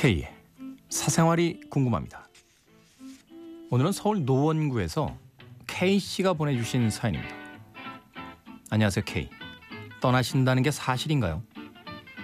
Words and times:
K의 0.00 0.32
사생활이 0.88 1.60
궁금합니다. 1.68 2.26
오늘은 3.70 3.92
서울 3.92 4.24
노원구에서 4.24 5.14
K 5.66 5.98
씨가 5.98 6.32
보내주신 6.32 6.88
사연입니다. 6.88 7.34
안녕하세요 8.70 9.04
K. 9.04 9.28
떠나신다는 10.00 10.62
게 10.62 10.70
사실인가요? 10.70 11.42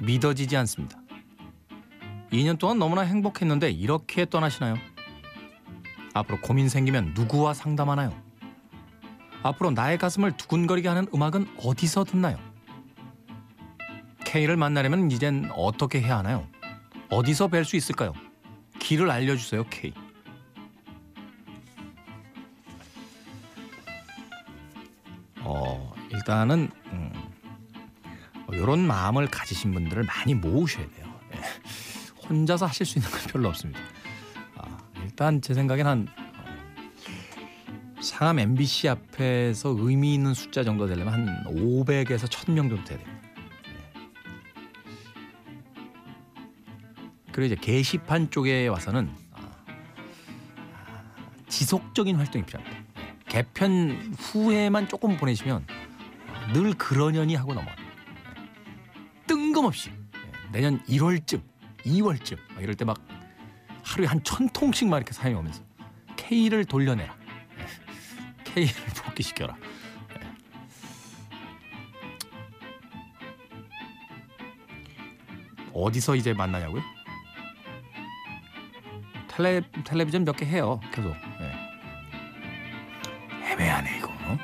믿어지지 0.00 0.56
않습니다. 0.56 0.98
2년 2.32 2.58
동안 2.58 2.78
너무나 2.78 3.02
행복했는데 3.02 3.70
이렇게 3.70 4.24
떠나시나요? 4.24 4.76
앞으로 6.14 6.40
고민 6.40 6.70
생기면 6.70 7.12
누구와 7.12 7.52
상담하나요? 7.52 8.18
앞으로 9.42 9.72
나의 9.72 9.98
가슴을 9.98 10.38
두근거리게 10.38 10.88
하는 10.88 11.06
음악은 11.14 11.46
어디서 11.62 12.04
듣나요? 12.04 12.38
K를 14.24 14.56
만나려면 14.56 15.10
이젠 15.10 15.50
어떻게 15.54 16.00
해야 16.00 16.16
하나요? 16.16 16.48
어디서 17.10 17.48
뵐 17.48 17.64
수 17.64 17.76
있을까요? 17.76 18.12
길을 18.78 19.10
알려주세요, 19.10 19.64
K. 19.70 19.92
어, 25.40 25.94
일단은 26.10 26.70
음, 26.92 27.12
이런 28.52 28.86
마음을 28.86 29.28
가지신 29.28 29.72
분들을 29.72 30.02
많이 30.04 30.34
모으셔야 30.34 30.86
돼요. 30.90 31.06
예. 31.34 31.40
혼자서 32.28 32.66
하실 32.66 32.84
수 32.84 32.98
있는 32.98 33.10
건 33.10 33.20
별로 33.30 33.48
없습니다. 33.48 33.80
아, 34.56 34.78
일단 35.02 35.40
제 35.40 35.54
생각엔 35.54 35.86
한 35.86 36.08
어, 36.36 38.00
상암 38.02 38.38
MBC 38.38 38.88
앞에서 38.88 39.74
의미 39.78 40.14
있는 40.14 40.34
숫자 40.34 40.62
정도 40.62 40.86
되려면 40.86 41.14
한 41.14 41.44
500에서 41.46 42.28
1000명 42.28 42.68
정도 42.68 42.84
돼야 42.84 42.98
돼요. 42.98 43.08
그리고 47.38 47.54
이제 47.54 47.62
게시판 47.62 48.30
쪽에 48.30 48.66
와서는 48.66 49.08
아, 49.32 49.40
아, 50.84 51.24
지속적인 51.46 52.16
활동이 52.16 52.44
필요합니다. 52.44 52.78
개편 53.28 54.12
후에만 54.18 54.88
조금 54.88 55.16
보내시면 55.16 55.64
늘 56.52 56.74
그러려니 56.74 57.36
하고 57.36 57.54
넘어요. 57.54 57.76
뜬금없이 59.28 59.92
내년 60.50 60.82
1월쯤, 60.86 61.40
2월쯤 61.84 62.38
이럴 62.58 62.74
때 62.74 62.84
막 62.84 62.98
하루에 63.84 64.08
한 64.08 64.20
천 64.24 64.48
통씩 64.48 64.88
막 64.88 64.96
이렇게 64.96 65.12
사용이 65.12 65.38
오면서 65.38 65.62
K를 66.16 66.64
돌려내라. 66.64 67.16
K를 68.46 68.66
복귀시켜라. 69.04 69.56
어디서 75.72 76.16
이제 76.16 76.32
만나냐고요? 76.32 76.82
텔레 79.38 79.62
텔레비전 79.84 80.24
몇 80.24 80.36
개 80.36 80.44
해요. 80.44 80.80
계속. 80.92 81.14
예. 81.40 81.52
애매하네 83.52 83.98
이거. 83.98 84.12
예. 84.30 84.38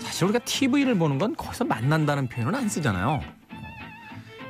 사실 0.00 0.24
우리가 0.24 0.40
TV를 0.40 0.98
보는 0.98 1.18
건 1.18 1.36
거기서 1.36 1.64
만난다는 1.64 2.28
표현은 2.28 2.58
안 2.58 2.68
쓰잖아요. 2.68 3.20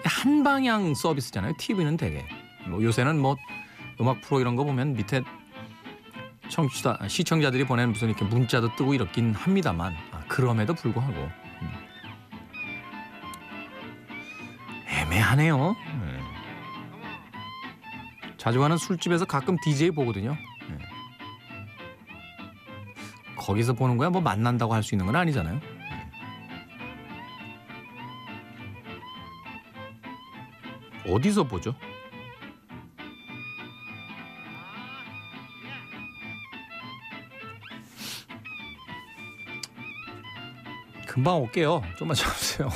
한 0.04 0.42
방향 0.42 0.94
서비스잖아요. 0.94 1.52
TV는 1.58 1.98
되게. 1.98 2.24
뭐 2.66 2.82
요새는 2.82 3.18
뭐 3.18 3.36
음악 4.00 4.22
프로 4.22 4.40
이런 4.40 4.56
거 4.56 4.64
보면 4.64 4.94
밑에 4.94 5.22
청취자 6.48 6.98
시청자들이 7.08 7.64
보내는 7.66 7.92
무슨 7.92 8.08
이렇게 8.08 8.24
문자도 8.24 8.74
뜨고 8.76 8.94
이렇긴 8.94 9.34
합니다만 9.34 9.94
아, 10.12 10.24
그럼에도 10.28 10.72
불구하고 10.72 11.28
음. 11.60 11.70
애매하네요. 14.88 15.76
네. 18.38 18.42
자주 18.44 18.60
가는 18.60 18.76
술집에서 18.76 19.24
가끔 19.24 19.56
DJ 19.62 19.90
보거든요. 19.90 20.36
네. 20.68 20.78
거기서 23.36 23.72
보는 23.72 23.96
거야 23.96 24.10
뭐 24.10 24.20
만난다고 24.20 24.74
할 24.74 24.82
수 24.82 24.94
있는 24.94 25.06
건 25.06 25.16
아니잖아요. 25.16 25.60
네. 25.60 25.62
어디서 31.12 31.44
보죠? 31.44 31.74
금방 41.06 41.38
올게요. 41.40 41.82
좀만 41.96 42.14
참으세요. 42.14 42.68